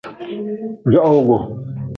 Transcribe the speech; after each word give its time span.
Johowgu. 0.91 1.37